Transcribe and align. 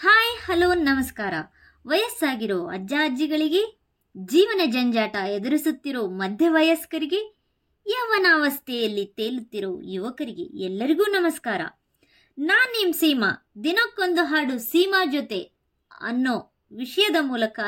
Hi, 0.00 0.38
hello, 0.44 0.74
ನಮಸ್ಕಾರ. 0.74 1.34
ವಯಸ್ಸಾಗಿರೋ 1.86 2.66
ಅಜ್ಜ 2.66 2.92
ಅಜ್ಜಿಗಳಿಗೆ, 2.92 3.80
ಜೀವನ 4.16 4.60
ಜಂಜಾಟ 4.70 5.16
ಎದುರಿಸುತ್ತಿರೋ 5.16 6.08
ಮಧ್ಯ 6.08 6.48
ವಯಸ್ಕರಿಗೆ 6.48 7.36
ಯವನಾವಸ್ಥೆಯಲ್ಲಿ 7.90 9.06
ತೇಲುತ್ತಿರೋ 9.06 9.80
ಯುವಕರಿಗೆ 9.84 10.42
ಎಲ್ಲರಿಗೂ 10.42 11.02
ನಮಸ್ಕಾರ. 11.04 11.60
ನಾನು 12.38 12.72
ನಿಮ್ಮ 12.72 12.94
ಸೀಮಾ. 12.94 13.50
ದಿನಕ್ಕೊಂದು 13.64 14.24
ಹಾಡು 14.24 14.58
ಸೀಮಾ 14.58 15.04
ಜೊತೆ 15.04 15.52
ಅನ್ನೋ 16.00 16.54
ವಿಷಯದ 16.72 17.16
ಮೂಲಕ 17.20 17.60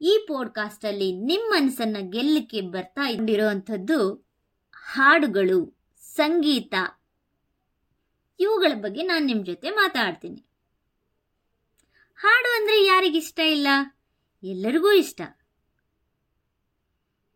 ಈ 0.00 0.26
ಪಾಡ್ಕಾಸ್ಟಲ್ಲಿ 0.28 1.12
ನಿಮ್ಮ 1.12 1.54
ಮನಸ್ಸನ್ನು 1.54 2.10
ಗೆಲ್ಲಕ್ಕೆ 2.10 2.60
ಬರ್ತಾ 2.60 3.08
ಇಟ್ಟಿರುವಂಥದ್ದು 3.08 4.28
ಹಾಡುಗಳು, 4.72 5.78
ಸಂಗೀತ. 6.00 6.74
ಇವುಗಳ 8.40 8.72
ಬಗ್ಗೆ 8.74 9.02
ನಾನು 9.02 9.26
ನಿಮ್ಮ 9.26 9.44
ಜೊತೆ 9.44 9.70
ಮಾತಾಡ್ತೀನಿ. 9.70 10.42
ಹಾಡು 12.16 12.56
ಅಂದರೆ 12.56 12.84
ಯಾರಿಗಿಷ್ಟ 12.84 13.38
ಇಲ್ಲ? 13.38 13.68
ಎಲ್ಲರಿಗೂ 14.42 14.92
ಇಷ್ಟ. 14.92 15.20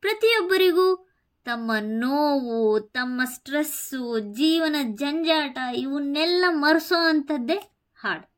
ಪ್ರತಿಯೊಬ್ಬರಿಗೂ 0.01 1.07
ತಮ್ಮ 1.45 1.73
ನೋವು, 1.81 2.81
ತಮ್ಮ 2.81 3.21
ಸ್ಟ್ರೆಸ್ಸು, 3.25 4.19
ಜೀವನ 4.19 4.77
ಜಂಜಾಟ 4.95 5.59
ಇವನ್ನೆಲ್ಲ 5.77 6.45
ಮರೆಸೋ 6.49 6.99
ಅಂಥದ್ದೇ 7.09 7.59
ಹಾಡು. 7.95 8.31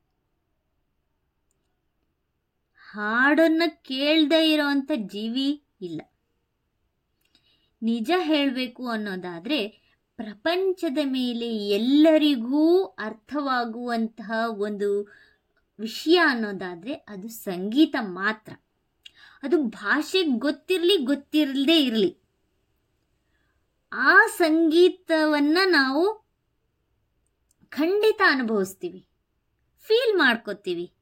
ಹಾಡನ್ನು 2.92 3.82
ಕೇಳದೇ 3.82 4.52
ಇರೋವಂಥ 4.52 4.90
ಜೀವಿ 4.96 5.64
ಇಲ್ಲ. 5.80 6.00
ನಿಜ 7.82 8.10
ಹೇಳಬೇಕು 8.18 8.88
ಅನ್ನೋದಾದರೆ 8.88 9.68
ಪ್ರಪಂಚದ 10.16 10.98
ಮೇಲೆ 11.04 11.56
ಎಲ್ಲರಿಗೂ 11.68 12.84
ಅರ್ಥವಾಗುವಂತಹ 12.84 14.32
ಒಂದು 14.48 15.08
ವಿಷಯ 15.78 16.20
ಅನ್ನೋದಾದರೆ 16.26 16.94
ಅದು 16.94 17.28
ಸಂಗೀತ 17.28 17.96
ಮಾತ್ರ. 18.00 18.52
ಅದು 19.42 19.62
ಭಾಷೆ 19.62 20.22
ಗೊತ್ತಿರಲಿ 20.22 20.96
ಗೊತ್ತಿರದೇ 20.96 21.82
ಇರಲಿ. 21.84 22.18
ಆ 23.92 24.26
ಸಂಗೀತವನ್ನು 24.26 25.68
ನಾವು 25.68 26.22
ಖಂಡಿತ 27.68 28.22
ಅನುಭವಿಸ್ತೀವಿ. 28.26 29.06
ಫೀಲ್ 29.80 30.18
ಮಾಡ್ಕೋತೀವಿ. 30.18 30.92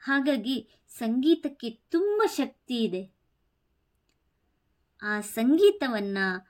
ಹಾಗಾಗಿ 0.00 0.70
ಸಂಗೀತಕ್ಕೆ 0.88 1.70
ತುಂಬ 1.70 2.22
ಶಕ್ತಿ 2.26 2.84
ಇದೆ. 2.84 3.12
ಆ 5.02 5.20
ಸಂಗೀತವನ್ನು 5.20 6.48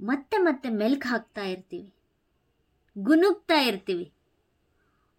ಮತ್ತೆ 0.00 0.38
ಮತ್ತೆ 0.38 0.68
ಮೆಲ್ಕು 0.68 1.08
ಹಾಕ್ತಾ 1.08 1.42
ಇರ್ತೀವಿ. 1.42 1.94
ಗುನುಗ್ತಾ 2.98 3.54
ಇರ್ತೀವಿ. 3.54 4.12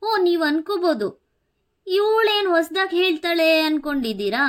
ಓ, 0.01 0.17
ನೀವು 0.17 0.43
ಅನ್ಕೋಬೋದು. 0.43 1.07
ಇವಳೇನು 1.87 2.49
ಹೊಸ್ದಾಗಿ 2.49 2.97
ಹೇಳ್ತಾಳೆ 2.97 3.61
ಅನ್ಕೊಂಡಿದ್ದೀರಾ? 3.61 4.45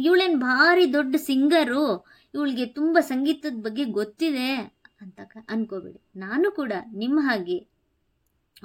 ಇವಳೇನು 0.00 0.38
ಭಾರಿ 0.38 0.92
ದೊಡ್ಡ 0.92 1.16
ಸಿಂಗರು, 1.16 2.06
ಇವಳಿಗೆ 2.34 2.66
ತುಂಬ 2.66 2.98
ಸಂಗೀತದ 3.00 3.62
ಬಗ್ಗೆ 3.62 3.84
ಗೊತ್ತಿದೆ 3.84 4.54
ಅಂತ 5.00 5.20
ಅನ್ಕೋಬೇಡಿ. 5.48 6.00
ನಾನು 6.16 6.50
ಕೂಡ 6.50 6.72
ನಿಮ್ಮ 6.94 7.20
ಹಾಗೆ 7.22 7.58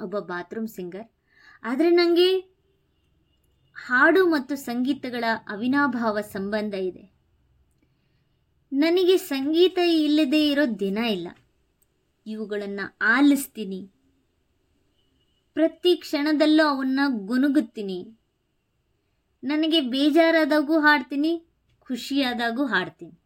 ಒಬ್ಬ 0.02 0.18
ಬಾತ್ರೂಮ್ 0.18 0.68
ಸಿಂಗರ್. 0.68 1.08
ಆದರೆ 1.64 1.90
ನನಗೆ 1.90 2.28
ಹಾಡು 3.76 4.26
ಮತ್ತು 4.26 4.56
ಸಂಗೀತಗಳ 4.56 5.24
ಅವಿನಾಭಾವ 5.48 6.20
ಸಂಬಂಧ 6.20 6.74
ಇದೆ. 6.74 7.14
ನನಗೆ 8.72 9.16
ಸಂಗೀತ 9.16 9.78
ಇಲ್ಲದೆ 9.78 10.48
ಇರೋ 10.48 10.66
ದಿನ 10.78 10.98
ಇಲ್ಲ. 10.98 11.28
ಇವುಗಳನ್ನು 12.26 12.96
ಆಲಿಸ್ತೀನಿ 13.00 13.80
ಪ್ರತಿ 15.60 15.96
ಕ್ಷಣದಲ್ಲೂ 16.02 16.64
ಅವನ್ನ 16.74 17.00
ಗುನುಗುತ್ತೀನಿ 17.30 17.96
ನನಗೆ 19.42 19.78
ಬೇಜಾರಾದಾಗೂ 19.94 20.76
ಹಾಡ್ತೀನಿ, 20.80 21.32
ಖುಷಿಯಾದಾಗೂ 21.86 22.62
ಹಾಡ್ತೀನಿ. 22.66 23.16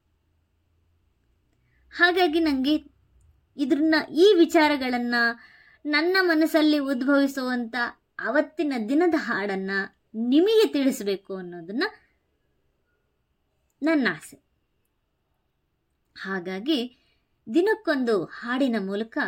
ಹಾಗಾಗಿ 1.92 2.40
ನನಗೆ 2.40 2.74
ಇದ್ರನ್ನ 3.56 3.94
ಈ 4.24 4.26
ವಿಚಾರಗಳನ್ನು 4.38 5.20
ನನ್ನ 5.84 6.16
ಮನಸ್ಸಲ್ಲಿ 6.30 6.78
ಉದ್ಭವಿಸುವಂಥ 6.92 7.74
ಅವತ್ತಿನ 8.28 8.72
ದಿನದ 8.88 9.16
ಹಾಡನ್ನು 9.26 9.78
ನಿಮಗೆ 10.32 10.66
ತಿಳಿಸಬೇಕು 10.72 11.32
ಅನ್ನೋದನ್ನು 11.36 11.88
ನನ್ನ 13.82 14.06
ಆಸೆ. 14.16 14.38
ಹಾಗಾಗಿ 16.16 16.80
ದಿನಕ್ಕೊಂದು 17.46 18.16
ಹಾಡಿನ 18.24 18.76
ಮೂಲಕ 18.80 19.18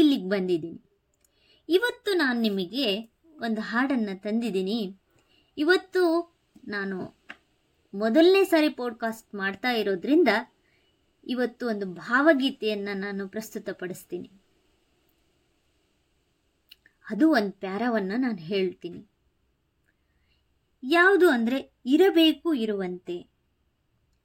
ಇಲ್ಲಿಗೆ 0.00 0.28
ಬಂದಿದ್ದೀನಿ. 0.28 0.80
ಇವತ್ತು 1.68 2.14
ನಾನು 2.14 2.40
ನಿಮಗೆ 2.40 3.14
ಒಂದು 3.40 3.60
ಹಾಡನ್ನು 3.60 4.22
ತಂದಿದ್ದೀನಿ. 4.22 4.96
ಇವತ್ತು 5.58 6.34
ನಾನು 6.68 7.16
ಮೊದಲನೇ 7.94 8.44
ಸಾರಿ 8.44 8.68
ಪಾಡ್ಕಾಸ್ಟ್ 8.68 9.34
ಮಾಡ್ತಾ 9.34 9.70
ಇರೋದ್ರಿಂದ 9.70 10.28
ಇವತ್ತು 11.26 11.68
ಒಂದು 11.68 11.86
ಭಾವಗೀತೆಯನ್ನು 11.86 12.96
ನಾನು 12.96 13.28
ಪ್ರಸ್ತುತಪಡಿಸ್ತೀನಿ. 13.28 14.30
ಅದು 17.10 17.30
ಒಂದು 17.30 17.52
ಪ್ಯಾರವನ್ನು 17.52 18.16
ನಾನು 18.16 18.38
ಹೇಳ್ತೀನಿ. 18.38 19.06
ಯಾವುದು 20.82 21.30
ಅಂದರೆ 21.30 21.72
ಇರಬೇಕು 21.86 22.54
ಇರುವಂತೆ 22.54 23.28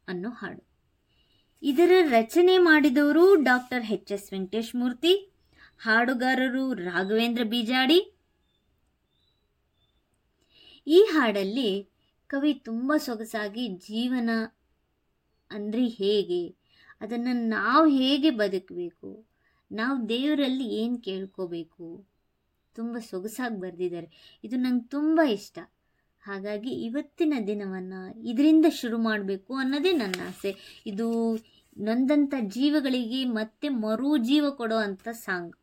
ಅನ್ನೋ 0.08 0.29
ಹಾಡು. 0.29 0.72
ಇದರ 1.63 1.91
ರಚನೆ 2.09 2.58
ಮಾಡಿದವರು 2.58 3.35
doctor 3.35 3.85
H 3.85 4.12
S 4.12 4.34
Venkatesh 4.34 4.75
Murthy 4.75 5.31
ಹಾಡುಗಾರರು 5.84 6.74
Raghavendra 6.74 7.44
Bijadi. 7.44 8.16
ಈ 10.88 11.08
ಹಾಡಲ್ಲಿ 11.12 11.90
ಕವಿ 12.28 12.53
ತುಂಬ 12.53 12.94
ಸೊಗಸಾಗಿ 12.97 13.68
ಜೀವನ 13.68 14.30
ಅಂದರೆ 15.52 15.88
ಹೇಗೆ? 15.88 16.56
ಅದನ್ನು 17.02 17.47
ನಾವು 17.47 17.88
ಹೇಗೆ 17.88 18.30
ಬದುಕಬೇಕು? 18.30 19.28
ನಾವು 19.72 20.09
ದೇವರಲ್ಲಿ 20.09 20.64
ಏನು 20.64 20.97
ಕೇಳ್ಕೋಬೇಕು? 20.97 22.08
ತುಂಬ 22.75 22.97
ಸೊಗಸಾಗಿ 23.00 23.59
ಬರೆದಿದ್ದಾರೆ. 23.59 24.40
ಇದು 24.44 24.56
ನಂಗೆ 24.56 24.88
ತುಂಬ 24.88 25.22
ಇಷ್ಟ. 25.22 25.59
ಹಾಗಾಗಿ 26.22 26.70
ಇವತ್ತಿನ 26.70 27.34
ದಿನವನ್ನು 27.47 28.30
ಇದರಿಂದ 28.30 28.66
ಶುರು 28.70 28.97
ಮಾಡಬೇಕು 28.97 29.56
ಅನ್ನೋದೇ 29.56 29.91
ನನ್ನ 29.91 30.16
ಆಸೆ. 30.28 30.81
ಇದು 30.86 31.36
ನೊಂದಂಥ 31.78 32.34
ಜೀವಗಳಿಗೆ 32.41 33.25
ಮತ್ತೆ 33.25 33.70
ಮರು 33.70 34.18
ಜೀವ 34.18 34.50
ಕೊಡೋ 34.50 34.75
ಅಂಥ 34.75 35.08
ಸಾಂಗ್. 35.08 35.56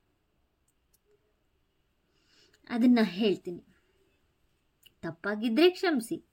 ಅದನ್ನು 2.71 3.05
ಹೇಳ್ತೀನಿ. 3.05 3.65
ತಪ್ಪಾಗಿದ್ರೆ 5.03 5.71
ಕ್ಷಮಿಸಿ. 5.71 6.25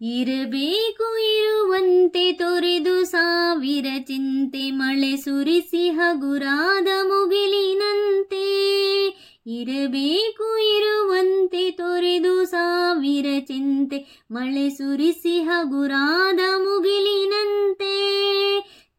ಇರಬೇಕು 0.00 1.18
ಇರುವಂತೆ 1.18 2.32
ತೊರೆದು 2.32 3.04
ಸಾವಿರ 3.04 3.86
ಚಿಂತೆ 3.98 4.70
ಮಳೆ 4.70 5.16
ಸುರಿಸಿ 5.16 5.90
ಹಗುರಾದ 5.90 6.88
ಮುಗಿಲಿನಂತೆ. 7.02 8.46
ಇರಬೇಕು 9.46 10.76
ಇರುವಂತೆ 10.76 11.70
ತೊರೆದು 11.70 12.44
ಸಾವಿರ 12.44 13.26
ಚಿಂತೆ 13.40 14.24
ಮಳೆ 14.30 14.70
ಸುರಿಸಿ 14.70 15.42
ಹಗುರಾದ 15.42 16.40
ಮುಗಿಲಿನಂತೆ. 16.56 17.94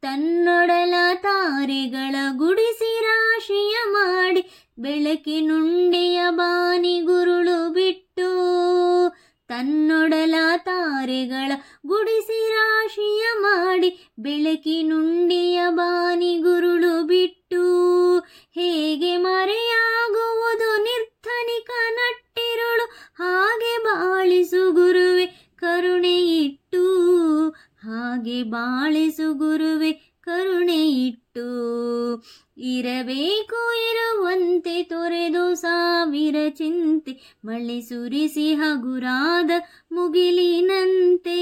ತನ್ನೊಡಲ 0.01 0.93
ತಾರೆಗಳ 1.15 2.15
ಗುಡಿಸಿ 2.37 3.01
ರಾಶಿಯ 3.01 3.77
ಮಾಡಿ 3.89 4.41
ಬೆಳಕಿನುಂಡೆಯ 4.79 6.19
ಬಾನಿ 6.31 6.93
ಗುರುಳು 7.01 7.57
ಬಿಟ್ಟು 7.73 8.27
ತನ್ನೊಡಲ 9.49 10.35
ತಾರೆಗಳ 10.65 11.51
ಗುಡಿಸಿ 11.85 12.39
ರಾಶಿಯ 12.49 13.23
ಮಾಡಿ 13.41 13.89
ಬೆಳಕಿನುಂಡೆಯ 14.19 15.59
ಬಾನಿ 15.71 16.33
ಗುರುಳು 16.39 16.93
ಬಿಟ್ಟು 17.03 17.63
ಹೇಗೆ 18.55 19.13
ಮರೆಯಾಗುವುದು 19.17 20.69
ನಿರ್ಧನಿಕ 20.83 21.69
ನಟ್ಟಿರುಳು 21.97 22.85
ಹಾಗೆ 23.21 23.73
ಬಾಳಿಸು 23.87 24.63
ಗುರುವೆ 24.71 25.25
ಕರುಣೆ 25.61 26.17
ಇಟ್ಟು 26.39 26.83
ಹಾಗೆ 27.83 28.39
ಬಾಳಿಸು 28.49 29.27
ಮಳೆ 37.45 37.81
ಸುರಿಸಿ 37.81 38.53
ಹಗುರಾದ 38.53 39.51
ಮುಗಿಲಿನಂತೆ. 39.91 41.39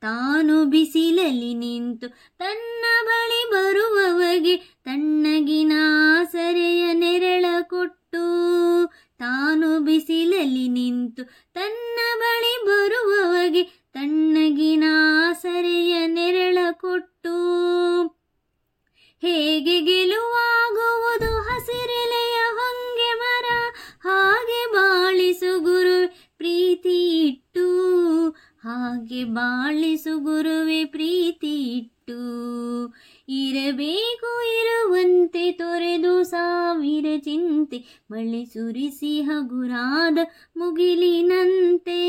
ತಾನು 0.00 0.64
ಬಿಸಿಲಲ್ಲಿ 0.64 1.54
ನಿಂತು 1.54 2.08
ತನ್ನ 2.08 2.84
ಬಳಿ 3.04 3.50
ಬರುವವಗೆ 3.50 4.56
ತಣ್ಣಗಿನ 4.56 5.72
ಸರೆಯ 6.32 6.92
ನೆರಳ 6.92 7.44
ಕೊಟ್ಟು 7.62 8.24
ತಾನು 9.18 9.80
ಬಿಸಿಲಲ್ಲಿ 9.80 10.68
ನಿಂತು 10.68 11.24
ತನ್ನ 11.54 11.81
ಬೇಕು 33.72 34.30
ಇರುವಂತೆ 34.60 35.52
ತೊರೆದು 35.52 36.24
ಸಾವಿರ 36.24 37.06
ಚಿಂತೆ 37.18 37.84
ಮಳೆ 38.10 38.44
ಸುರಿಸಿ 38.44 39.22
ಹಗುರಾದ 39.22 40.18
ಮುಗಿಲಿನಂತೆ. 40.56 42.00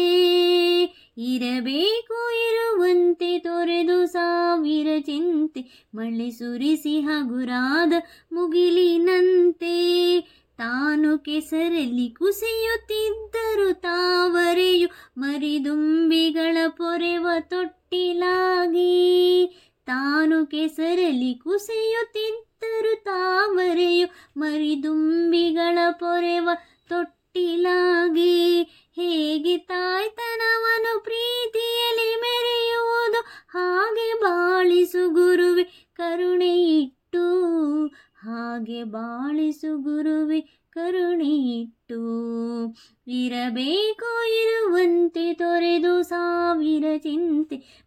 ಇರಬೇಕು 1.17 2.19
ಇರುವಂತೆ 2.49 3.39
ತೊರೆದು 3.39 4.05
ಸಾವಿರ 4.05 4.87
ಚಿಂತೆ 4.99 5.87
ಮಳೆ 5.95 6.31
ಸುರಿಸಿ 6.31 6.99
ಹಗುರಾದ 6.99 7.93
ಮುಗಿಲಿನಂತೆ. 8.33 9.75
ತಾನು 10.57 11.17
ಕೆಸರಲ್ಲಿ 11.17 12.09
ಕುಸಿಯುತ್ತಿದ್ದರು 12.09 13.73
ತಾವರೆಯು 13.73 14.89
ಮರಿದುಂಬಿಗಳ 15.17 16.57
ಪೊರೆವ 16.67 17.27
ತೊಟ್ಟಿಲಾಗಿ. 17.39 18.93
ತಾನು 19.86 20.46
ಕೆಸರಲ್ಲಿ 20.46 21.34
ಕುಸಿಯುತ್ತಿದ್ದರು 21.34 23.04
ತಾವರೆಯು 23.04 24.08
ಮರಿದುಂಬಿಗಳ 24.36 25.21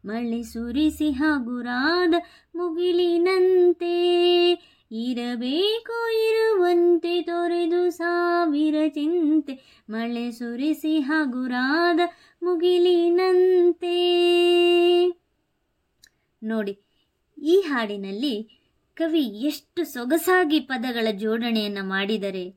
ಮಳೆ 0.07 0.43
ಸುರಿಸಿ 0.43 1.11
ಹಗುರಾದ 1.11 2.15
ಮುಗಿಲಿನಂತೆ 2.55 3.95
ಇರಬೇಕು 4.91 6.09
ಇರುವಂತೆ 6.29 7.23
ತೊರೆದು 7.23 7.91
ಸಾವಿರ 7.91 8.75
ಚಿಂತೆ. 8.89 9.83
ಮಳೆ 9.91 10.31
ಸುರಿಸಿ 10.31 11.01
ಹಗುರಾದ 11.01 12.01
ಮುಗಿಲಿನಂತೆ. 12.43 13.97
ನೋಡಿ, 16.43 16.79
ಈ 17.43 17.61
ಹಾಡಿನಲ್ಲಿ 17.61 18.49
ಕವಿ 18.95 19.21
ಎಷ್ಟು 19.21 19.85
ಸೊಗಸಾಗಿ 19.85 20.61
ಪದಗಳ 20.61 21.09
ಜೋಡಣೆಯನ್ನು 21.13 21.89
ಮಾಡಿದರೆ, 21.89 22.57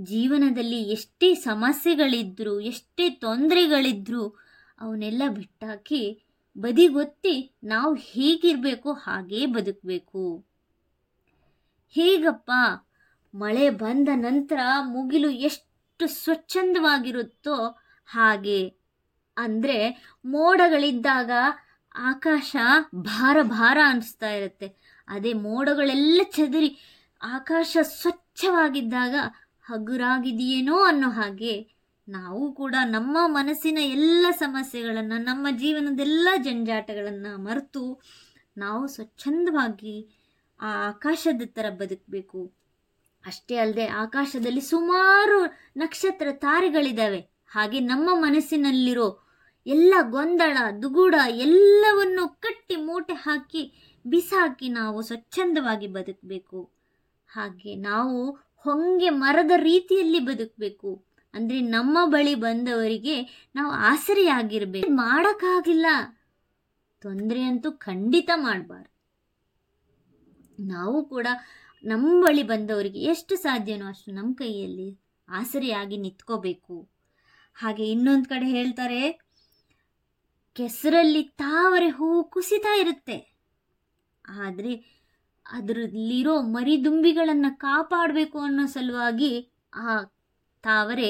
ಜೀವನದಲ್ಲಿ 0.00 0.82
ಎಷ್ಟೇ 0.82 1.34
ಸಮಸ್ಯೆಗಳಿದ್ರೂ, 1.34 2.60
ಎಷ್ಟೇ 2.60 3.10
ತೊಂದರೆಗಳಿದ್ರೂ, 3.10 4.36
ಅವನ್ನೆಲ್ಲ 4.80 5.22
ಬಿಟ್ಟಾಕಿ 5.28 6.25
ಬದಿಗೊತ್ತಿ 6.58 7.54
ನಾವು 7.64 7.94
ಹೇಗಿರಬೇಕು 7.94 8.92
ಹಾಗೇ 8.92 9.46
ಬದುಕಬೇಕು. 9.46 10.46
ಹೇಗಪ್ಪ? 11.90 12.50
ಮಳೆ 13.34 13.70
ಬಂದ 13.70 14.08
ನಂತರ 14.14 14.58
ಮುಗಿಲು 14.82 15.30
ಎಷ್ಟು 15.30 16.06
ಸ್ವಚ್ಛಂದವಾಗಿರುತ್ತೋ 16.06 17.78
ಹಾಗೆ. 18.06 18.74
ಅಂದರೆ 19.36 20.06
ಮೋಡಗಳಿದ್ದಾಗ 20.24 21.30
ಆಕಾಶ 21.94 22.56
ಭಾರ 22.94 23.36
ಭಾರ 23.42 23.78
ಅನಿಸ್ತಾ 23.86 24.30
ಇರುತ್ತೆ. 24.30 24.74
ಅದೇ 25.08 25.32
ಮೋಡಗಳೆಲ್ಲ 25.32 26.20
ಚದುರಿ 26.24 26.78
ಆಕಾಶ 27.22 27.76
ಸ್ವಚ್ಛವಾಗಿದ್ದಾಗ 27.82 29.14
ಹಗುರಾಗಿದೆಯೇನೋ 29.62 30.84
ಅನ್ನೋ 30.84 31.10
ಹಾಗೆ. 31.10 31.75
ನಾವು 32.08 32.52
ಕೂಡ 32.52 32.74
ನಮ್ಮ 32.84 33.16
ಮನಸ್ಸಿನ 33.26 33.78
ಎಲ್ಲ 33.78 34.26
ಸಮಸ್ಯೆಗಳನ್ನು, 34.30 35.24
ನಮ್ಮ 35.24 35.46
ಜೀವನದೆಲ್ಲ 35.58 36.28
ಜಂಜಾಟಗಳನ್ನು 36.42 37.38
ಮರೆತು 37.38 38.02
ನಾವು 38.56 38.86
ಸ್ವಚ್ಛಂದವಾಗಿ 38.86 40.10
ಆ 40.60 40.88
ಆಕಾಶದ 40.88 41.42
ಥರ 41.46 41.66
ಬದುಕಬೇಕು. 41.70 42.52
ಅಷ್ಟೇ 43.26 43.56
ಅಲ್ಲದೆ 43.56 43.86
ಆಕಾಶದಲ್ಲಿ 43.86 44.60
ಸುಮಾರು 44.60 45.44
ನಕ್ಷತ್ರ 45.76 46.26
ತಾರೆಗಳಿದ್ದಾವೆ 46.32 47.30
ಹಾಗೆ 47.46 47.80
ನಮ್ಮ 47.80 48.10
ಮನಸ್ಸಿನಲ್ಲಿರೋ 48.14 49.22
ಎಲ್ಲ 49.66 49.94
ಗೊಂದಲ 50.02 50.56
ದುಗುಡ 50.82 51.14
ಎಲ್ಲವನ್ನು 51.28 52.28
ಕಟ್ಟಿ 52.28 52.76
ಮೂಟೆ 52.76 53.12
ಹಾಕಿ 53.12 53.62
ಬಿಸಾಕಿ 54.06 54.68
ನಾವು 54.68 55.02
ಸ್ವಚ್ಛಂದವಾಗಿ 55.02 55.86
ಬದುಕಬೇಕು. 55.86 56.70
ಹಾಗೆ 57.28 57.74
ನಾವು 57.74 58.30
ಹೊಂಗೆ 58.56 59.10
ಮರದ 59.10 59.50
ರೀತಿಯಲ್ಲಿ 59.56 60.18
ಬದುಕಬೇಕು. 60.18 61.15
ಅಂದರೆ 61.36 61.58
ನಮ್ಮ 61.60 61.98
ಬಳಿ 62.04 62.34
ಬಂದವರಿಗೆ 62.44 63.16
ನಾವು 63.56 63.72
ಆಸರೆಯಾಗಿರ್ಬೇಕು. 63.90 64.90
ಮಾಡೋಕ್ಕಾಗಿಲ್ಲ. 64.96 65.86
ತೊಂದರೆ 67.02 67.42
ಅಂತೂ 67.42 67.70
ಖಂಡಿತ 67.86 68.30
ಮಾಡಬಾರ್ದು. 68.36 68.90
ನಾವು 70.66 70.98
ಕೂಡ 71.04 71.26
ನಮ್ಮ 71.84 72.12
ಬಳಿ 72.24 72.42
ಬಂದವರಿಗೆ 72.42 73.00
ಎಷ್ಟು 73.12 73.34
ಸಾಧ್ಯನೋ 73.36 73.86
ಅಷ್ಟು 73.88 74.10
ನಮ್ಮ 74.12 74.30
ಕೈಯಲ್ಲಿ 74.34 74.88
ಆಸರೆಯಾಗಿ 75.28 75.96
ನಿಂತ್ಕೋಬೇಕು. 75.96 76.76
ಹಾಗೆ 77.56 77.84
ಇನ್ನೊಂದು 77.90 78.26
ಕಡೆ 78.28 78.46
ಹೇಳ್ತಾರೆ, 78.48 79.00
ಕೆಸರಲ್ಲಿ 80.56 81.22
ತಾವರೆ 81.22 81.88
ಹೂವು 81.88 82.20
ಕುಸಿತಾ 82.24 82.72
ಇರುತ್ತೆ. 82.80 83.18
ಆದರೆ 84.24 84.72
ಅದರಲ್ಲಿರೋ 85.46 86.34
ಮರಿದುಂಬಿಗಳನ್ನು 86.54 87.50
ಕಾಪಾಡಬೇಕು 87.58 88.38
ಅನ್ನೋ 88.38 88.64
ಸಲುವಾಗಿ 88.66 89.32
ಆ 89.74 89.96
ತಾವರೆ 90.66 91.08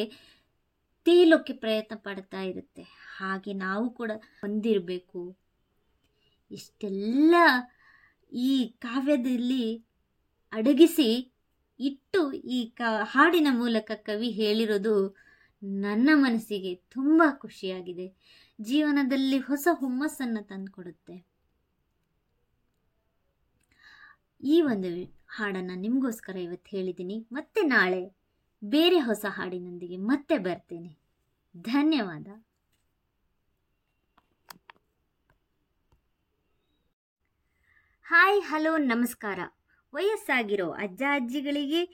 ತೇಲೋಕ್ಕೆ 1.06 1.52
ಪ್ರಯತ್ನ 1.52 1.94
ಪಡ್ತಾ 1.96 2.40
ಇರುತ್ತೆ. 2.42 2.82
ಹಾಗೆ 3.18 3.52
ನಾವು 3.52 3.90
ಕೂಡ 3.90 4.10
ಹೊಂದಿರಬೇಕು. 4.40 5.20
ಇಷ್ಟೆಲ್ಲ 6.50 7.34
ಈ 8.32 8.52
ಕಾವ್ಯದಲ್ಲಿ 8.78 9.64
ಅಡಗಿಸಿ 10.52 11.08
ಇಟ್ಟು 11.80 12.20
ಈ 12.32 12.58
ಕ, 12.78 12.82
ಹಾಡಿನ 13.02 13.48
ಮೂಲಕ 13.52 13.90
ಕವಿ 13.94 14.30
ಹೇಳಿರೋದು 14.30 14.94
ನನ್ನ 15.62 16.10
ಮನಸ್ಸಿಗೆ 16.14 16.72
ತುಂಬ 16.74 17.22
ಖುಷಿಯಾಗಿದೆ. 17.38 18.06
ಜೀವನದಲ್ಲಿ 18.60 19.38
ಹೊಸ 19.38 19.68
ಹುಮ್ಮಸ್ಸನ್ನು 19.72 20.42
ತಂದುಕೊಡುತ್ತೆ. 20.48 21.16
ಈ 24.42 24.56
ಒಂದು 24.62 24.90
ಹಾಡನ್ನು 25.26 25.74
ನಿಮಗೋಸ್ಕರ 25.80 26.36
ಇವತ್ತು 26.38 26.70
ಹೇಳಿದ್ದೀನಿ. 26.76 27.16
ಮತ್ತೆ 27.32 27.62
ನಾಳೆ 27.66 28.02
ಬೇರೆ 28.68 28.98
ಹೊಸ 28.98 29.24
ಹಾಡಿನೊಂದಿಗೆ 29.28 29.96
ಮತ್ತೆ 29.96 30.38
ಬರ್ತೇನೆ. 30.38 30.98
ಧನ್ಯವಾದ. 31.56 32.26
ಹಾಯ್, 38.02 38.42
ಹಲೋ, 38.42 38.76
ನಮಸ್ಕಾರ. 38.76 39.38
ವಯಸ್ಸಾಗಿರೋ 39.94 40.70
ಅಜ್ಜ 40.70 41.02
ಅಜ್ಜಿಗಳಿಗೆ 41.10 41.84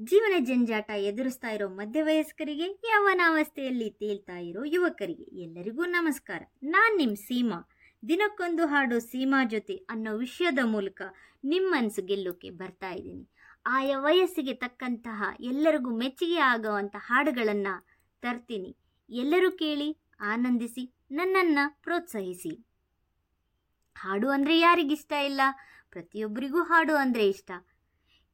ಜೀವನ 0.00 0.32
ಜಂಜಾಟ 0.44 0.90
ಎದುರಿಸ್ತಾ 0.90 1.50
ಇರೋ 1.50 1.68
ಮಧ್ಯವಯಸ್ಕರಿಗೆ, 1.68 2.68
ಯಾವನಾವಸ್ಥೆಯಲ್ಲಿ 2.70 3.90
ತೇಲ್ತಾ 3.90 4.38
ಇರೋ 4.38 4.64
ಯುವಕರಿಗೆ 4.64 5.42
ಎಲ್ಲರಿಗೂ 5.42 5.84
ನಮಸ್ಕಾರ. 5.84 6.42
ನಾನು 6.62 6.96
ನಿಮ್ಮ 6.96 7.14
ಸೀಮಾ. 7.14 7.68
ದಿನಕ್ಕೊಂದು 8.08 8.66
ಹಾಡು 8.66 9.00
ಸೀಮಾ 9.00 9.44
ಜೊತೆ 9.44 9.76
ಅನ್ನೋ 9.76 10.16
ವಿಷಯದ 10.16 10.58
ಮೂಲಕ 10.64 11.02
ನಿಮ್ಮ 11.44 11.74
ಮನಸ್ಸು 11.76 12.02
ಗೆಲ್ಲೋಕೆ 12.02 12.50
ಬರ್ತಾ 12.50 12.90
ಇದ್ದೀನಿ. 12.90 13.28
ಆಯಾ 13.66 13.98
ವಯಸ್ಸಿಗೆ 13.98 14.54
ತಕ್ಕಂತಹ 14.54 15.22
ಎಲ್ಲರಿಗೂ 15.40 15.90
ಮೆಚ್ಚುಗೆ 15.90 16.38
ಆಗುವಂಥ 16.38 16.96
ಹಾಡುಗಳನ್ನು 16.98 17.74
ತರ್ತೀನಿ. 18.22 18.76
ಎಲ್ಲರೂ 19.10 19.50
ಕೇಳಿ 19.50 19.88
ಆನಂದಿಸಿ, 20.20 20.94
ನನ್ನನ್ನು 21.10 21.82
ಪ್ರೋತ್ಸಾಹಿಸಿ. 21.82 22.64
ಹಾಡು 23.96 24.28
ಅಂದರೆ 24.28 24.58
ಯಾರಿಗಿಷ್ಟ 24.58 25.12
ಇಲ್ಲ? 25.12 25.40
ಪ್ರತಿಯೊಬ್ಬರಿಗೂ 25.90 26.62
ಹಾಡು 26.62 26.96
ಅಂದರೆ 26.96 27.28
ಇಷ್ಟ. 27.28 27.50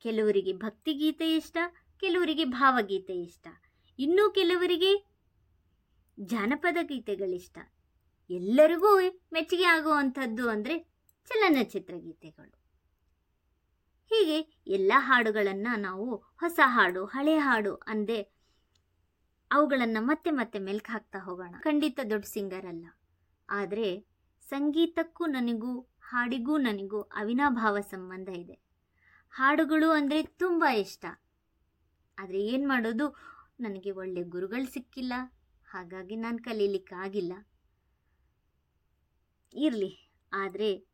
ಕೆಲವರಿಗೆ 0.01 0.53
ಭಕ್ತಿಗೀತೆ 0.53 1.37
ಇಷ್ಟ, 1.37 1.57
ಕೆಲವರಿಗೆ 2.01 2.45
ಭಾವಗೀತೆ 2.45 3.23
ಇಷ್ಟ. 3.23 3.47
ಇನ್ನೂ 3.99 4.31
ಕೆಲವರಿಗೆ 4.31 4.93
ಜಾನಪದ 6.19 6.77
ಗೀತೆಗಳಿಷ್ಟ. 6.83 7.59
ಎಲ್ಲರಿಗೂ 8.31 8.91
ಮೆಚ್ಚುಗೆ 9.33 9.65
ಆಗುವಂಥದ್ದು 9.65 10.49
ಅಂದರೆ 10.49 10.79
ಚಲನಚಿತ್ರ 11.31 11.95
ಗೀತೆಗಳು. 11.99 12.64
ಹೀಗೆ 14.11 14.63
ಎಲ್ಲ 14.67 14.93
ಹಾಡುಗಳನ್ನು 14.97 15.81
ನಾವು 15.81 16.17
ಹೊಸ 16.17 16.61
ಹಾಡು, 16.65 17.05
ಹಳೆ 17.05 17.39
ಹಾಡು 17.39 17.75
ಅಂದೆ 17.75 18.35
ಅವುಗಳನ್ನು 19.51 20.01
ಮತ್ತೆ 20.01 20.31
ಮತ್ತೆ 20.31 20.59
ಮೆಲ್ಕು 20.59 20.93
ಹಾಕ್ತಾ 20.93 21.19
ಹೋಗೋಣ. 21.19 21.55
ಖಂಡಿತ 21.61 22.01
ದೊಡ್ಡ 22.11 22.25
ಸಿಂಗರ್ 22.25 22.67
ಅಲ್ಲ. 22.67 22.87
ಆದರೆ 23.51 24.15
ಸಂಗೀತಕ್ಕೂ 24.49 25.27
ನನಗೂ, 25.27 25.81
ಹಾಡಿಗೂ 25.81 26.59
ನನಗೂ 26.59 27.03
ಅವಿನಾಭಾವ 27.03 27.81
ಸಂಬಂಧ 27.81 28.29
ಇದೆ. 28.29 28.65
ಹಾಡುಗಳು 29.31 29.91
ಅಂದರೆ 29.91 30.23
ತುಂಬ 30.23 30.65
ಇಷ್ಟ. 30.65 31.05
ಆದರೆ 32.19 32.41
ಏನು 32.41 32.69
ಮಾಡೋದು? 32.69 33.17
ನನಗೆ 33.61 33.91
ಒಳ್ಳೆ 33.91 34.23
ಗುರುಗಳು 34.23 34.73
ಸಿಕ್ಕಿಲ್ಲ. 34.73 35.13
ಹಾಗಾಗಿ 35.69 36.17
ನಾನು 36.17 36.39
ಕಲೀಲಿಕ್ಕಾಗಿಲ್ಲ. 36.39 37.33
ಇರಲಿ. 39.55 40.11
ಆದರೆ 40.33 40.94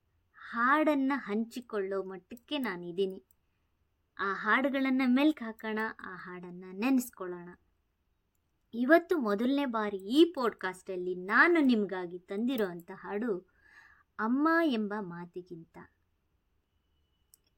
ಹಾಡನ್ನು 0.52 1.18
ಹಂಚಿಕೊಳ್ಳೋ 1.18 2.02
ಮಟ್ಟಕ್ಕೆ 2.02 2.58
ನಾನಿದ್ದೀನಿ 2.58 3.22
ಆ 4.18 4.32
ಹಾಡುಗಳನ್ನು 4.32 5.08
ಮೆಲ್ಕು 5.08 5.44
ಹಾಕೋಣ, 5.44 5.78
ಆ 6.00 6.16
ಹಾಡನ್ನು 6.16 6.72
ನೆನೆಸ್ಕೊಳ್ಳೋಣ. 6.72 7.48
ಇವತ್ತು 8.74 9.18
ಮೊದಲನೇ 9.18 9.64
ಬಾರಿ 9.64 9.96
ಈ 9.96 10.24
ಪಾಡ್ಕಾಸ್ಟಲ್ಲಿ 10.24 11.14
ನಾನು 11.14 11.60
ನಿಮಗಾಗಿ 11.60 12.18
ತಂದಿರೋಂಥ 12.18 12.90
ಹಾಡು 12.94 13.48
ಅಮ್ಮ 14.18 14.48
ಎಂಬ 14.64 14.94
ಮಾತಿಗಿಂತ. 15.00 15.78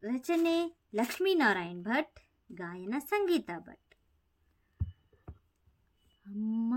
ರಚನೆ 0.03 0.87
ಲಕ್ಷ್ಮೀನಾರಾಯಣ್ 0.95 1.83
ಭಟ್, 1.83 2.21
ಗಾಯನ 2.53 2.95
ಸಂಗೀತ 2.99 3.51
ಭಟ್. 3.59 3.95
ಅಮ್ಮ 6.27 6.75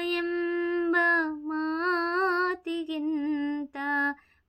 ಎಂಬ 0.00 0.96
ಮಾತಿಗಿಂತ 1.28 3.76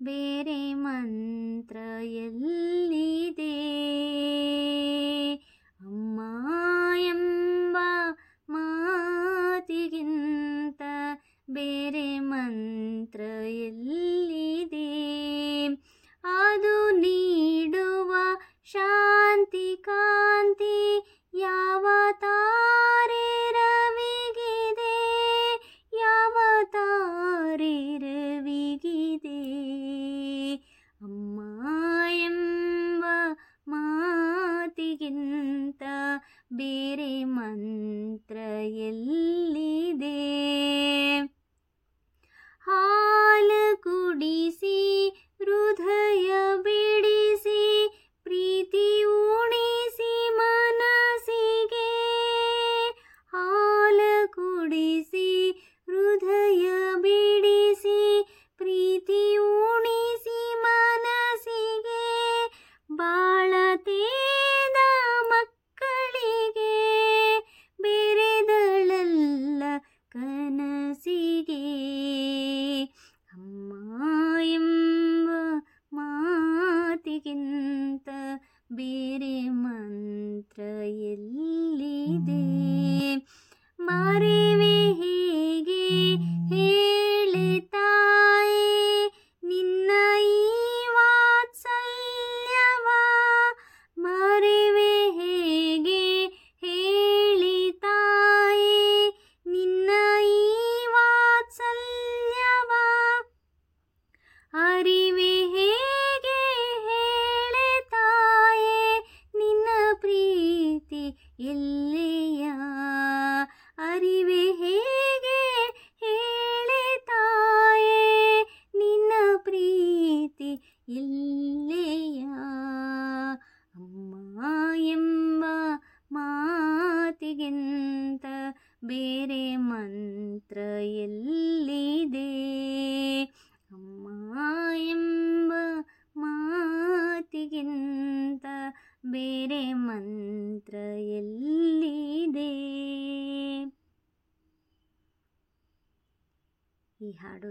ಬೇರೆ 0.03 0.73
ಮಂತ್ರ 0.73 1.77
ಎಲ್ಲಿದೆ? 2.01 3.53
ಅಮ್ಮ 5.79 6.21
ಬೇರೆ 36.53 37.23
ಮಂತ್ರ 37.23 38.37
ಎಲ್ಲಿದೆ? 38.67 40.17
ಹಾಲು 42.61 43.81
ಕುಡಿಸಿ 43.81 45.09
ಹೃದಯ 45.39 46.31
ಬಿಡಿಸಿ 46.55 47.16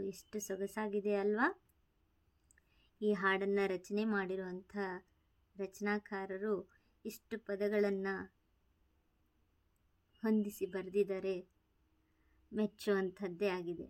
ಎಷ್ಟು 0.06 0.38
ಸೊಗಸಾಗಿದೆ 0.40 1.14
ಅಲ್ವಾ? 1.16 1.48
ಈ 3.00 3.10
ಹಾಡನ್ನು 3.12 3.64
ರಚನೆ 3.74 4.04
ಮಾಡಿರುವಂಥ 4.04 4.76
ರಚನಾಕಾರರು 5.56 6.54
ಇಷ್ಟು 7.04 7.36
ಪದಗಳನ್ನು 7.38 8.14
ಹೊಂದಿಸಿ 10.22 10.66
ಬರೆದಿದ್ದಾರೆ. 10.66 11.36
ಮೆಚ್ಚುವಂಥದ್ದೇ 12.52 13.48
ಆಗಿದೆ. 13.48 13.86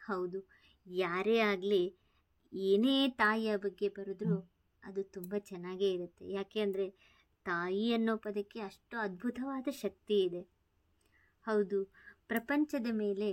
ಹೌದು, 0.00 0.40
ಯಾರೇ 0.86 1.36
ಆಗಲಿ 1.52 1.82
ಏನೇ 2.52 2.96
ತಾಯಿಯ 3.20 3.52
ಬಗ್ಗೆ 3.56 3.88
ಬರೆದ್ರೂ 3.88 4.36
ಅದು 4.82 5.02
ತುಂಬ 5.16 5.34
ಚೆನ್ನಾಗೇ 5.50 5.88
ಇರುತ್ತೆ. 5.92 6.24
ಯಾಕೆ 6.32 6.60
ಅಂದರೆ 6.60 6.86
ತಾಯಿ 7.46 7.86
ಅನ್ನೋ 7.92 8.14
ಪದಕ್ಕೆ 8.16 8.58
ಅಷ್ಟು 8.60 8.94
ಅದ್ಭುತವಾದ 8.98 9.68
ಶಕ್ತಿ 9.82 10.16
ಇದೆ. 10.24 10.42
ಹೌದು, 11.44 11.78
ಪ್ರಪಂಚದ 12.26 12.88
ಮೇಲೆ 13.02 13.30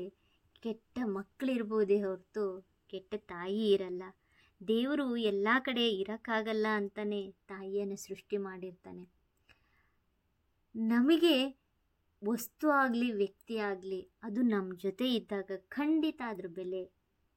ಕೆಟ್ಟ 0.62 1.00
ಮಕ್ಕಳಿರ್ಬೋದೇ 1.06 2.02
ಹೊರತು 2.02 2.68
ಕೆಟ್ಟ 2.88 3.16
ತಾಯಿ 3.16 3.72
ಇರಲ್ಲ. 3.72 4.04
ದೇವರು 4.68 5.18
ಎಲ್ಲ 5.18 5.48
ಕಡೆ 5.60 5.90
ಇರೋಕ್ಕಾಗಲ್ಲ 5.90 6.68
ಅಂತಲೇ 6.76 7.32
ತಾಯಿಯನ್ನು 7.32 7.96
ಸೃಷ್ಟಿ 7.96 8.38
ಮಾಡಿರ್ತಾನೆ. 8.38 9.10
ನಮಗೆ 10.76 11.62
ವಸ್ತು 12.24 12.70
ಆಗಲಿ, 12.70 13.12
ವ್ಯಕ್ತಿ 13.12 13.58
ಆಗಲಿ, 13.58 14.10
ಅದು 14.24 14.42
ನಮ್ಮ 14.42 14.74
ಜೊತೆ 14.76 15.14
ಇದ್ದಾಗ 15.14 15.52
ಖಂಡಿತ 15.56 16.22
ಅದ್ರ 16.28 16.46
ಬೆಲೆ 16.48 16.86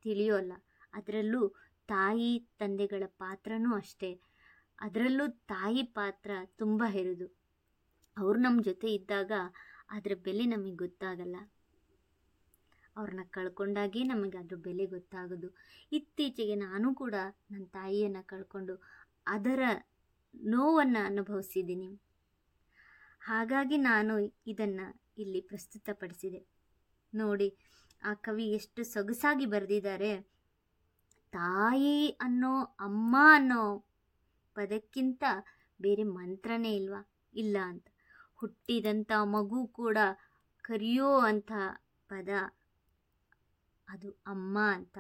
ತಿಳಿಯೋಲ್ಲ. 0.03 0.53
ಅದರಲ್ಲೂ 0.93 1.49
ತಾಯಿ, 1.89 2.39
ತಂದೆಗಳ 2.59 3.03
ಪಾತ್ರನೂ 3.07 3.75
ಅಷ್ಟೇ. 3.75 4.21
ಅದರಲ್ಲೂ 4.81 5.29
ತಾಯಿ 5.29 5.83
ಪಾತ್ರ 5.83 6.31
ತುಂಬ 6.57 6.83
ಹೆರಿದು. 6.87 7.27
ಅವ್ರು 8.17 8.39
ನಮ್ಮ 8.39 8.63
ಜೊತೆ 8.63 8.95
ಇದ್ದಾಗ 8.95 9.33
ಅದರ 9.91 10.13
ಬೆಲೆ 10.25 10.45
ನಮಗೆ 10.45 10.75
ಗೊತ್ತಾಗಲ್ಲ. 10.75 11.37
ಅವ್ರನ್ನ 12.97 13.21
ಕಳ್ಕೊಂಡಾಗೆ 13.31 14.03
ನಮಗೆ 14.03 14.39
ಅದ್ರ 14.39 14.57
ಬೆಲೆ 14.57 14.87
ಗೊತ್ತಾಗೋದು. 14.87 15.57
ಇತ್ತೀಚೆಗೆ 15.93 16.55
ನಾನು 16.55 16.95
ಕೂಡ 16.95 17.15
ನನ್ನ 17.51 17.65
ತಾಯಿಯನ್ನು 17.65 18.27
ಕಳ್ಕೊಂಡು 18.27 18.83
ಅದರ 19.27 19.61
ನೋವನ್ನು 20.35 21.07
ಅನುಭವಿಸಿದ್ದೀನಿ. 21.07 22.01
ಹಾಗಾಗಿ 23.21 23.77
ನಾನು 23.77 24.19
ಇದನ್ನು 24.47 25.03
ಇಲ್ಲಿ 25.19 25.41
ಪ್ರಸ್ತುತಪಡಿಸಿದೆ. 25.41 26.47
ನೋಡಿ, 27.15 27.57
ಆ 28.05 28.15
ಕವಿ 28.15 28.51
ಎಷ್ಟು 28.51 28.85
ಸೊಗಸಾಗಿ 28.85 29.47
ಬರೆದಿದ್ದಾರೆ. 29.47 30.21
ತಾಯಿ 31.33 32.11
ಅನ್ನೋ, 32.11 32.63
ಅಮ್ಮ 32.63 33.17
ಅನ್ನೋ 33.31 33.79
ಪದಕ್ಕಿಂತ 34.55 35.25
ಬೇರೆ 35.81 36.03
ಮಂತ್ರನೇ 36.03 36.77
ಇಲ್ವಾ? 36.77 37.11
ಇಲ್ಲ 37.35 37.57
ಅಂತ. 37.63 37.87
ಹುಟ್ಟಿದಂಥ 38.37 39.13
ಮಗು 39.23 39.67
ಕೂಡ 39.67 39.99
ಕರೆಯೋ 40.63 41.19
ಅಂಥ 41.19 41.53
ಪದ 42.09 42.29
ಅದು 43.89 44.11
ಅಮ್ಮ 44.27 44.59
ಅಂತ. 44.59 44.99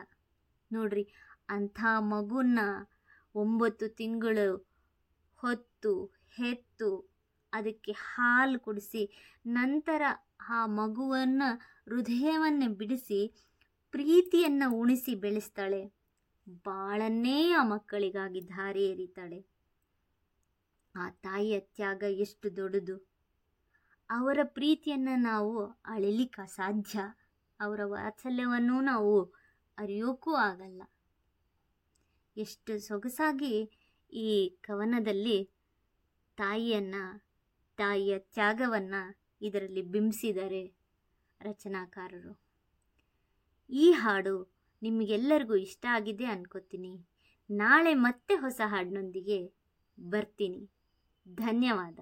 ನೋಡ್ರಿ, 0.72 1.12
ಅಂಥ 1.48 1.84
ಮಗುನ 1.98 2.58
ಒಂಬತ್ತು 3.34 3.88
ತಿಂಗಳು 3.88 4.68
ಹೊತ್ತು, 5.36 6.04
ಹೆತ್ತು 6.28 7.10
ಅದಕ್ಕೆ 7.52 7.92
ಹಾಲು 7.92 8.60
ಕುಡಿಸಿ, 8.60 9.32
ನಂತರ 9.46 10.02
ಆ 10.48 10.66
ಮಗುವನ್ನು 10.66 11.54
ಹೃದಯವನ್ನು 11.88 12.74
ಬಿಡಿಸಿ, 12.74 13.34
ಪ್ರೀತಿಯನ್ನು 13.90 14.72
ಉಣಿಸಿ 14.72 15.14
ಬೆಳೆಸ್ತಾಳೆ. 15.14 15.92
ಬಾಳನ್ನೇ 16.48 17.52
ಆ 17.52 17.62
ಮಕ್ಕಳಿಗಾಗಿ 17.62 18.40
ಧಾರೆ 18.40 18.86
ಎರಿತಾಳೆ. 18.86 19.46
ಆ 20.96 21.10
ತಾಯಿಯ 21.10 21.60
ತ್ಯಾಗ 21.60 22.02
ಎಷ್ಟು 22.02 22.56
ದೊಡ್ಡದು. 22.56 22.96
ಅವರ 24.10 24.38
ಪ್ರೀತಿಯನ್ನು 24.44 25.16
ನಾವು 25.16 25.64
ಅಳಿಲಿಕ್ಕೆ 25.64 26.42
ಅಸಾಧ್ಯ. 26.42 27.00
ಅವರ 27.60 27.80
ವಾತ್ಸಲ್ಯವನ್ನು 27.84 28.80
ನಾವು 28.80 29.24
ಅರಿಯೋಕ್ಕೂ 29.78 30.34
ಆಗಲ್ಲ. 30.34 30.82
ಎಷ್ಟು 32.36 32.86
ಸೊಗಸಾಗಿ 32.86 33.70
ಈ 34.12 34.58
ಕವನದಲ್ಲಿ 34.60 35.44
ತಾಯಿಯನ್ನು, 36.36 37.26
ತಾಯಿಯ 37.76 38.18
ತ್ಯಾಗವನ್ನು 38.18 39.24
ಇದರಲ್ಲಿ 39.40 39.82
ಬಿಂಬಿಸಿದ್ದಾರೆ 39.82 40.76
ರಚನಾಕಾರರು. 41.40 42.40
ಈ 43.70 43.90
ಹಾಡು 43.90 44.54
ನಿಮಗೆಲ್ಲರಿಗೂ 44.82 45.56
ಇಷ್ಟ 45.56 45.86
ಆಗಿದೆ 45.90 46.24
ಅನ್ಕೋತೀನಿ. 46.24 47.06
ನಾಳೆ 47.50 47.94
ಮತ್ತೆ 47.94 48.34
ಹೊಸ 48.34 48.60
ಹಾಡಿನೊಂದಿಗೆ 48.64 49.54
ಬರ್ತೀನಿ. 50.00 50.70
ಧನ್ಯವಾದ. 51.28 52.00